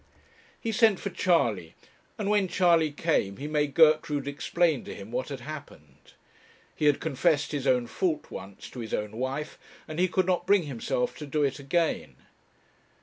[0.59, 1.75] He sent for Charley,
[2.17, 6.13] and when Charley came he made Gertrude explain to him what had happened.
[6.75, 10.47] He had confessed his own fault once, to his own wife, and he could not
[10.47, 12.15] bring himself to do it again.